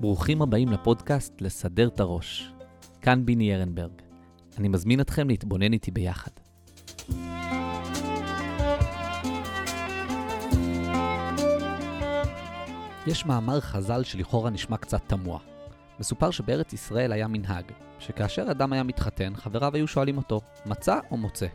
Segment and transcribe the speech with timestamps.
[0.00, 2.52] ברוכים הבאים לפודקאסט לסדר את הראש.
[3.02, 3.92] כאן ביני ארנברג.
[4.58, 6.30] אני מזמין אתכם להתבונן איתי ביחד.
[13.06, 15.38] יש מאמר חז"ל שלכאורה נשמע קצת תמוה.
[16.00, 17.64] מסופר שבארץ ישראל היה מנהג,
[17.98, 21.46] שכאשר אדם היה מתחתן, חבריו היו שואלים אותו, מצא או מוצא?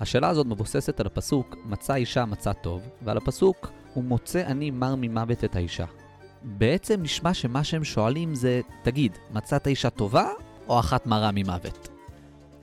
[0.00, 5.44] השאלה הזאת מבוססת על הפסוק, מצא אישה מצא טוב, ועל הפסוק, ומוצא אני מר ממוות
[5.44, 5.86] את האישה.
[6.42, 10.28] בעצם נשמע שמה שהם שואלים זה, תגיד, מצאת אישה טובה
[10.68, 11.88] או אחת מרה ממוות?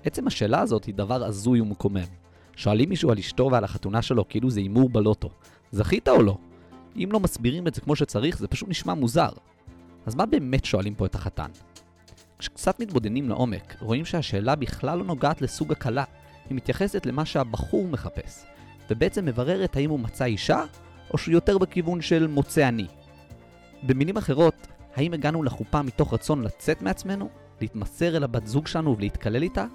[0.05, 2.07] עצם השאלה הזאת היא דבר הזוי ומקומם.
[2.55, 5.29] שואלים מישהו על אשתו ועל החתונה שלו כאילו זה הימור בלוטו.
[5.71, 6.37] זכית או לא?
[6.95, 9.29] אם לא מסבירים את זה כמו שצריך, זה פשוט נשמע מוזר.
[10.05, 11.49] אז מה באמת שואלים פה את החתן?
[12.39, 16.03] כשקצת מתבודדים לעומק, רואים שהשאלה בכלל לא נוגעת לסוג הכלה,
[16.49, 18.43] היא מתייחסת למה שהבחור מחפש,
[18.89, 20.63] ובעצם מבררת האם הוא מצא אישה,
[21.13, 22.87] או שהוא יותר בכיוון של מוצא אני.
[23.83, 27.29] במילים אחרות, האם הגענו לחופה מתוך רצון לצאת מעצמנו,
[27.61, 29.65] להתמסר אל הבת זוג שלנו ולהתקלל איתה,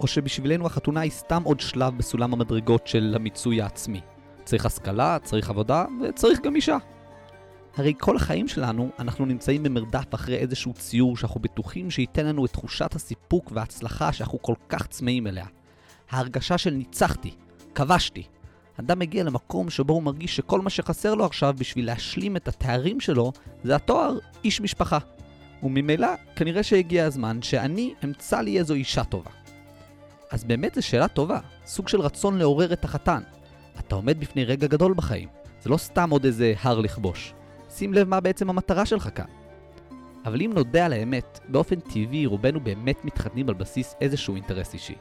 [0.00, 4.00] או שבשבילנו החתונה היא סתם עוד שלב בסולם המדרגות של המיצוי העצמי.
[4.44, 6.76] צריך השכלה, צריך עבודה, וצריך גם אישה.
[7.76, 12.52] הרי כל החיים שלנו אנחנו נמצאים במרדף אחרי איזשהו ציור שאנחנו בטוחים שייתן לנו את
[12.52, 15.46] תחושת הסיפוק וההצלחה שאנחנו כל כך צמאים אליה.
[16.10, 17.30] ההרגשה של ניצחתי,
[17.74, 18.22] כבשתי.
[18.80, 23.00] אדם מגיע למקום שבו הוא מרגיש שכל מה שחסר לו עכשיו בשביל להשלים את התארים
[23.00, 23.32] שלו
[23.64, 24.98] זה התואר איש משפחה.
[25.62, 29.30] וממילא כנראה שהגיע הזמן שאני אמצא לי איזו אישה טובה.
[30.30, 33.22] אז באמת זו שאלה טובה, סוג של רצון לעורר את החתן.
[33.78, 35.28] אתה עומד בפני רגע גדול בחיים,
[35.62, 37.34] זה לא סתם עוד איזה הר לכבוש.
[37.70, 39.24] שים לב מה בעצם המטרה שלך כאן.
[40.24, 44.94] אבל אם נודה על האמת, באופן טבעי רובנו באמת מתחתנים על בסיס איזשהו אינטרס אישי.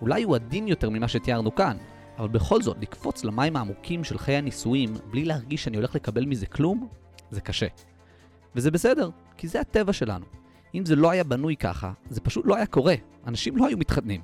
[0.00, 1.76] אולי הוא עדין יותר ממה שתיארנו כאן,
[2.18, 6.46] אבל בכל זאת, לקפוץ למים העמוקים של חיי הנישואים בלי להרגיש שאני הולך לקבל מזה
[6.46, 6.88] כלום,
[7.30, 7.66] זה קשה.
[8.54, 10.26] וזה בסדר, כי זה הטבע שלנו.
[10.74, 12.94] אם זה לא היה בנוי ככה, זה פשוט לא היה קורה.
[13.26, 14.20] אנשים לא היו מתחתנים.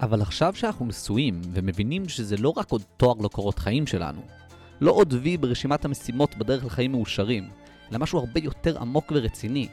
[0.00, 4.20] אבל עכשיו שאנחנו נשואים ומבינים שזה לא רק עוד תואר לקורות חיים שלנו,
[4.80, 7.48] לא עוד וי ברשימת המשימות בדרך לחיים מאושרים,
[7.90, 9.68] אלא משהו הרבה יותר עמוק ורציני,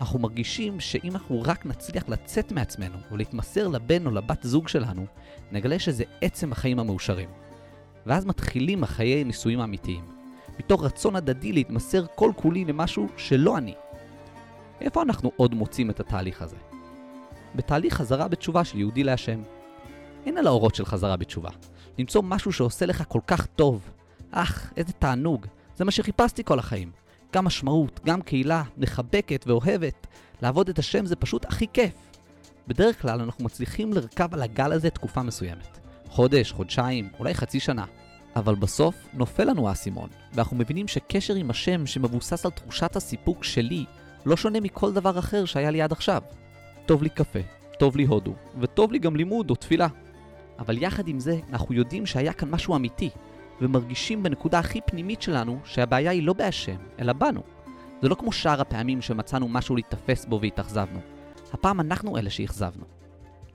[0.00, 5.06] אנחנו מרגישים שאם אנחנו רק נצליח לצאת מעצמנו ולהתמסר לבן או לבת זוג שלנו,
[5.52, 7.28] נגלה שזה עצם החיים המאושרים.
[8.06, 10.04] ואז מתחילים החיי נישואים האמיתיים,
[10.58, 13.74] מתוך רצון הדדי להתמסר כל כולי למשהו שלא אני.
[14.80, 16.56] איפה אנחנו עוד מוצאים את התהליך הזה?
[17.54, 19.42] בתהליך חזרה בתשובה של יהודי להשם.
[20.26, 21.50] אין על האורות של חזרה בתשובה.
[21.98, 23.90] למצוא משהו שעושה לך כל כך טוב.
[24.30, 25.46] אך, איזה תענוג.
[25.76, 26.90] זה מה שחיפשתי כל החיים.
[27.32, 30.06] גם משמעות, גם קהילה, מחבקת ואוהבת.
[30.42, 31.92] לעבוד את השם זה פשוט הכי כיף.
[32.68, 35.78] בדרך כלל אנחנו מצליחים לרכב על הגל הזה תקופה מסוימת.
[36.08, 37.84] חודש, חודשיים, אולי חצי שנה.
[38.36, 43.84] אבל בסוף נופל לנו האסימון, ואנחנו מבינים שקשר עם השם שמבוסס על תחושת הסיפוק שלי,
[44.26, 46.22] לא שונה מכל דבר אחר שהיה לי עד עכשיו.
[46.86, 47.38] טוב לי קפה,
[47.78, 49.86] טוב לי הודו, וטוב לי גם לימוד או תפילה.
[50.58, 53.10] אבל יחד עם זה, אנחנו יודעים שהיה כאן משהו אמיתי,
[53.60, 57.40] ומרגישים בנקודה הכי פנימית שלנו שהבעיה היא לא בהשם, אלא בנו.
[58.02, 61.00] זה לא כמו שאר הפעמים שמצאנו משהו להיתפס בו והתאכזבנו.
[61.52, 62.84] הפעם אנחנו אלה שאכזבנו.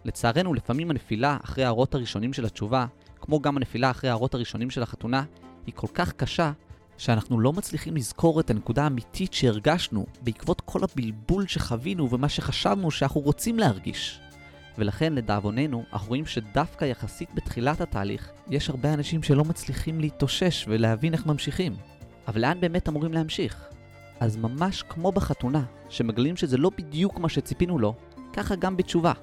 [0.06, 2.86] לצערנו, לפעמים הנפילה אחרי האורות הראשונים של התשובה,
[3.22, 5.24] כמו גם הנפילה אחרי האורות הראשונים של החתונה,
[5.66, 6.52] היא כל כך קשה,
[6.98, 13.22] שאנחנו לא מצליחים לזכור את הנקודה האמיתית שהרגשנו בעקבות כל הבלבול שחווינו ומה שחשבנו שאנחנו
[13.22, 14.20] רוצים להרגיש.
[14.78, 21.14] ולכן לדאבוננו, אנחנו רואים שדווקא יחסית בתחילת התהליך, יש הרבה אנשים שלא מצליחים להתאושש ולהבין
[21.14, 21.76] איך ממשיכים.
[22.28, 23.70] אבל לאן באמת אמורים להמשיך?
[24.20, 27.94] אז ממש כמו בחתונה, שמגלים שזה לא בדיוק מה שציפינו לו,
[28.34, 29.14] ככה גם בתשובה.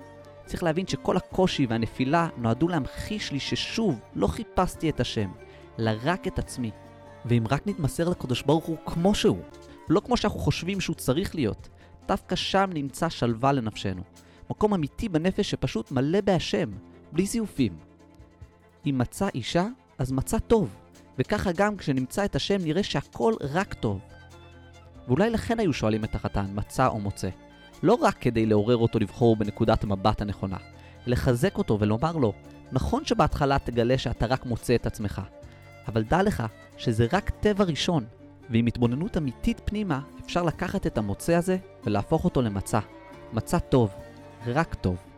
[0.45, 5.31] צריך להבין שכל הקושי והנפילה נועדו להמחיש לי ששוב לא חיפשתי את השם,
[5.79, 6.71] אלא רק את עצמי.
[7.25, 9.43] ואם רק נתמסר לקדוש ברוך הוא כמו שהוא,
[9.89, 11.69] לא כמו שאנחנו חושבים שהוא צריך להיות,
[12.09, 14.03] דווקא שם נמצא שלווה לנפשנו.
[14.51, 16.71] מקום אמיתי בנפש שפשוט מלא בהשם,
[17.13, 17.77] בלי זיופים.
[18.87, 19.67] אם מצא אישה,
[19.99, 20.77] אז מצא טוב,
[21.19, 24.01] וככה גם כשנמצא את השם נראה שהכל רק טוב.
[25.09, 27.29] ואולי לכן היו שואלים את החתן, מצא או מוצא.
[27.83, 30.57] לא רק כדי לעורר אותו לבחור בנקודת המבט הנכונה,
[31.07, 32.33] לחזק אותו ולומר לו,
[32.73, 35.23] נכון שבהתחלה תגלה שאתה רק מוצא את עצמך,
[35.89, 36.43] אבל דע לך
[36.77, 38.05] שזה רק טבע ראשון,
[38.51, 42.81] ועם התבוננות אמיתית פנימה אפשר לקחת את המוצא הזה ולהפוך אותו למצע.
[43.33, 43.91] מצע טוב,
[44.47, 45.10] רק טוב.